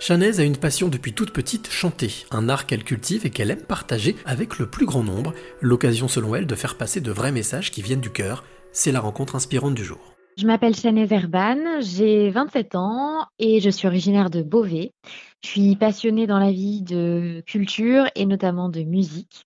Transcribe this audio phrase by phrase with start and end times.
[0.00, 3.62] Chanaise a une passion depuis toute petite, chanter, un art qu'elle cultive et qu'elle aime
[3.62, 7.72] partager avec le plus grand nombre, l'occasion selon elle de faire passer de vrais messages
[7.72, 10.14] qui viennent du cœur, c'est la rencontre inspirante du jour.
[10.36, 14.92] Je m'appelle Chanaise Erban, j'ai 27 ans et je suis originaire de Beauvais.
[15.42, 19.42] Je suis passionnée dans la vie de culture et notamment de musique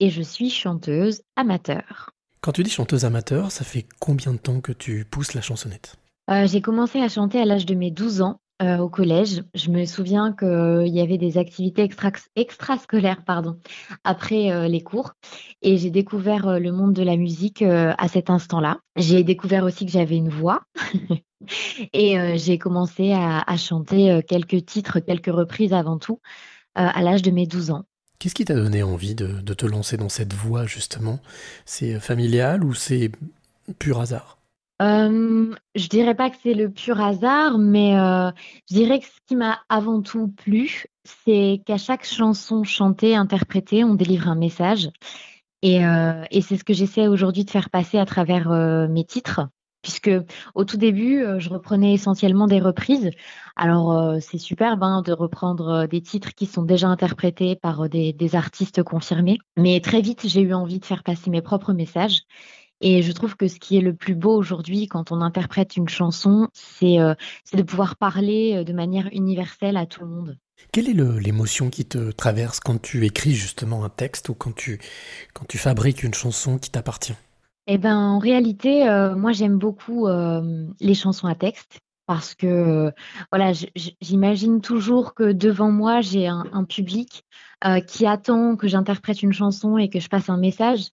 [0.00, 2.10] et je suis chanteuse amateur.
[2.40, 5.94] Quand tu dis chanteuse amateur, ça fait combien de temps que tu pousses la chansonnette?
[6.28, 9.42] Euh, J'ai commencé à chanter à l'âge de mes 12 ans euh, au collège.
[9.54, 13.58] Je me souviens qu'il euh, y avait des activités extra extrascolaires pardon,
[14.04, 15.14] après euh, les cours
[15.62, 18.78] et j'ai découvert le monde de la musique à cet instant-là.
[18.96, 20.62] J'ai découvert aussi que j'avais une voix
[21.92, 26.20] et j'ai commencé à, chanter quelques titres, quelques reprises avant tout
[26.74, 27.84] à l'âge de mes 12 ans.
[28.18, 31.20] Qu'est-ce qui t'a donné envie de, de, te lancer dans cette voie justement?
[31.64, 33.10] C'est familial ou c'est
[33.78, 34.41] pur hasard?
[34.80, 39.60] Je dirais pas que c'est le pur hasard, mais je dirais que ce qui m'a
[39.68, 44.90] avant tout plu, c'est qu'à chaque chanson chantée, interprétée, on délivre un message.
[45.62, 45.80] Et,
[46.42, 48.48] c'est ce que j'essaie aujourd'hui de faire passer à travers
[48.88, 49.48] mes titres,
[49.82, 50.10] puisque
[50.54, 53.10] au tout début, je reprenais essentiellement des reprises.
[53.54, 58.82] Alors c'est superbe hein, de reprendre des titres qui sont déjà interprétés par des artistes
[58.82, 62.22] confirmés, mais très vite, j'ai eu envie de faire passer mes propres messages.
[62.82, 65.88] Et je trouve que ce qui est le plus beau aujourd'hui quand on interprète une
[65.88, 67.14] chanson, c'est euh,
[67.54, 70.36] de pouvoir parler euh, de manière universelle à tout le monde.
[70.72, 74.80] Quelle est l'émotion qui te traverse quand tu écris justement un texte ou quand tu,
[75.32, 77.14] quand tu fabriques une chanson qui t'appartient?
[77.68, 82.92] Eh ben, en réalité, euh, moi j'aime beaucoup les chansons à texte parce que
[83.30, 83.52] voilà,
[84.00, 87.24] j'imagine toujours que devant moi j'ai un, un, public
[87.86, 90.90] qui attend que j'interprète une chanson et que je passe un message.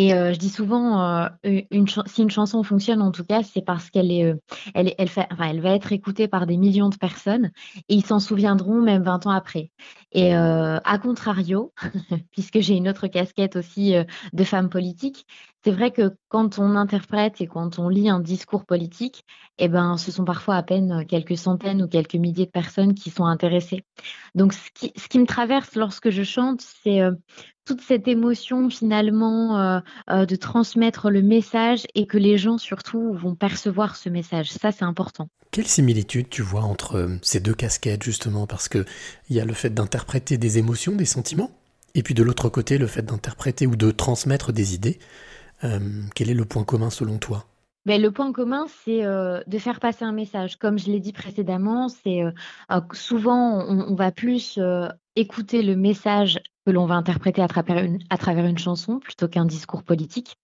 [0.00, 1.28] Et euh, je dis souvent, euh,
[2.06, 4.36] si une chanson fonctionne, en tout cas, c'est parce qu'elle est, euh,
[5.32, 7.50] va être écoutée par des millions de personnes
[7.88, 9.72] et ils s'en souviendront même 20 ans après.
[10.12, 11.74] Et à contrario,
[12.30, 13.94] puisque j'ai une autre casquette aussi
[14.32, 15.26] de femme politique,
[15.64, 19.24] c'est vrai que quand on interprète et quand on lit un discours politique,
[19.58, 23.10] eh ben, ce sont parfois à peine quelques centaines ou quelques milliers de personnes qui
[23.10, 23.84] sont intéressées.
[24.34, 27.00] Donc, ce qui, me traverse lorsque je chante, c'est
[27.68, 33.12] toute cette émotion finalement euh, euh, de transmettre le message et que les gens surtout
[33.12, 34.50] vont percevoir ce message.
[34.50, 35.28] Ça, c'est important.
[35.50, 38.46] Quelle similitude tu vois entre euh, ces deux casquettes justement?
[38.46, 38.86] Parce qu'il
[39.28, 41.50] y a le fait d'interpréter des émotions, des sentiments,
[41.94, 44.98] et puis de l'autre côté, le fait d'interpréter ou de transmettre des idées.
[45.60, 47.44] Quel est le point commun selon toi?
[47.86, 50.56] Ben, le point commun, c'est de faire passer un message.
[50.56, 52.22] Comme je l'ai dit précédemment, c'est
[52.92, 54.58] souvent on, va plus
[55.16, 59.26] écouter le message que l'on va interpréter à travers une, à travers une chanson plutôt
[59.26, 60.36] qu'un discours politique.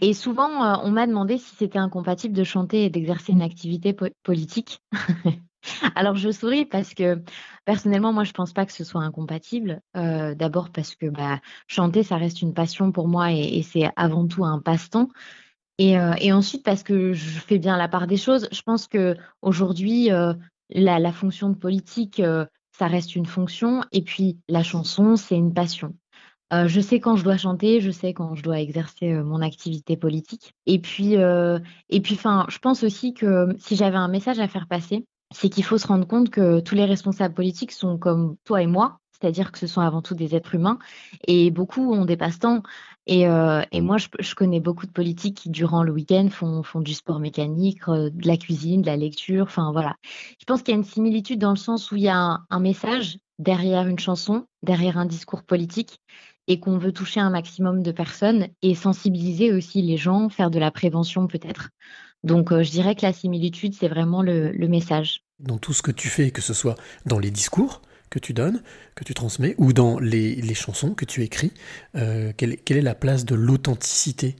[0.00, 3.94] Et souvent, euh, on m'a demandé si c'était incompatible de chanter et d'exercer une activité
[4.22, 4.80] politique.
[5.94, 7.22] Alors je souris parce que
[7.64, 9.80] personnellement, moi, je pense pas que ce soit incompatible.
[9.96, 14.26] Euh, d'abord parce que bah, chanter, ça reste une passion pour moi et, c'est avant
[14.26, 15.08] tout un passe-temps.
[15.78, 18.48] Et, euh, et, ensuite parce que je fais bien la part des choses.
[18.52, 20.08] Je pense que aujourd'hui,
[20.70, 22.22] la, la, fonction de politique
[22.78, 23.82] ça reste une fonction.
[23.92, 25.94] Et puis la chanson, c'est une passion.
[26.52, 29.40] Euh, je sais quand je dois chanter, je sais quand je dois exercer euh, mon
[29.40, 30.54] activité politique.
[30.66, 34.46] Et puis, euh, et puis, enfin, je pense aussi que si j'avais un message à
[34.46, 38.36] faire passer, c'est qu'il faut se rendre compte que tous les responsables politiques sont comme
[38.44, 40.78] toi et moi, c'est-à-dire que ce sont avant tout des êtres humains,
[41.26, 42.62] et beaucoup ont des passe-temps.
[43.06, 47.20] Et, euh, moi, je, connais beaucoup de politiques qui, durant le week-end, font, du sport
[47.20, 49.96] mécanique, euh, de la cuisine, de la lecture, enfin voilà.
[50.38, 52.60] Je pense qu'il y a une similitude dans le sens où il y a un
[52.60, 56.00] message derrière une chanson, derrière un discours politique,
[56.48, 60.58] et qu'on veut toucher un maximum de personnes et sensibiliser aussi les gens, faire de
[60.58, 61.70] la prévention peut-être.
[62.24, 65.22] Donc, euh, je dirais que la similitude, c'est vraiment le, le message.
[65.38, 68.62] Dans tout ce que tu fais, que ce soit dans les discours, que tu donnes,
[68.94, 71.52] que tu transmets, ou dans les, les chansons que tu écris,
[71.96, 74.36] euh, quelle, quelle, est la place de l'authenticité?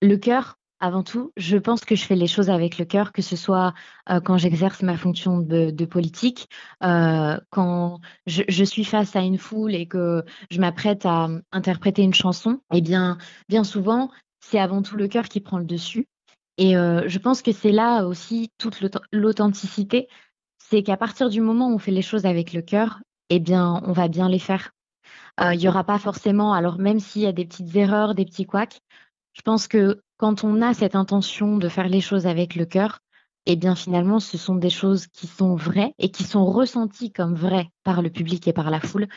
[0.00, 1.32] Le cœur, avant tout.
[1.36, 3.72] Je pense que je fais les choses avec le cœur, que ce soit
[4.10, 6.48] euh, quand j'exerce ma fonction de, de politique,
[6.82, 12.02] euh, quand je, je, suis face à une foule et que je m'apprête à interpréter
[12.02, 13.16] une chanson, eh bien,
[13.48, 14.10] bien souvent,
[14.40, 16.08] c'est avant tout le cœur qui prend le dessus.
[16.58, 18.82] Et euh, je pense que c'est là aussi toute
[19.12, 20.08] l'authenticité,
[20.58, 23.00] c'est qu'à partir du moment où on fait les choses avec le cœur,
[23.30, 24.72] eh bien, on va bien les faire.
[25.40, 28.24] Euh, il n'y aura pas forcément, alors même s'il y a des petites erreurs, des
[28.24, 28.80] petits couacs,
[29.32, 33.00] je pense que quand on a cette intention de faire les choses avec le cœur,
[33.46, 37.34] eh bien finalement, ce sont des choses qui sont vraies et qui sont ressenties comme
[37.34, 39.08] vraies par le public et par la foule.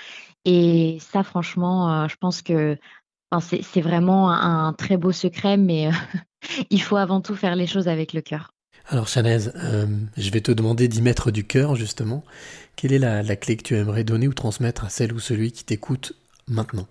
[0.45, 2.77] Et ça, franchement, euh, je pense que
[3.31, 5.91] enfin, c'est vraiment un, très beau secret, mais euh,
[6.69, 8.51] il faut avant tout faire les choses avec le cœur.
[8.87, 12.23] Alors Chanez, euh, je vais te demander d'y mettre du cœur justement.
[12.75, 15.51] Quelle est la, la, clé que tu aimerais donner ou transmettre à celle ou celui
[15.51, 16.13] qui t'écoute
[16.47, 16.87] maintenant?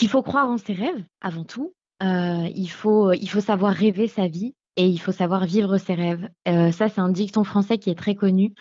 [0.00, 1.72] Il faut croire en ses rêves avant tout.
[2.02, 5.94] Euh, il, faut, il faut savoir rêver sa vie et il faut savoir vivre ses
[5.94, 6.28] rêves.
[6.46, 8.54] Euh, ça, c'est un dicton français qui est très connu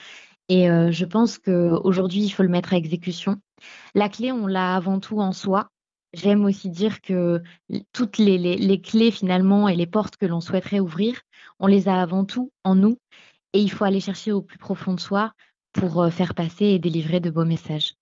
[0.49, 3.37] et euh, je pense qu'aujourd'hui, il faut le mettre à exécution.
[3.95, 5.69] La clé, on l'a avant tout en soi.
[6.13, 7.43] J'aime aussi dire que
[7.91, 11.21] toutes les, les, clés finalement et les portes que l'on souhaiterait ouvrir,
[11.59, 12.97] on les a avant tout en nous
[13.53, 15.33] et il faut aller chercher au plus profond de soi
[15.73, 17.96] pour faire passer et délivrer de beaux messages.